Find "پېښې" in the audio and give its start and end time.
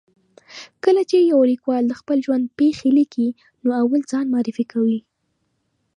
2.59-2.89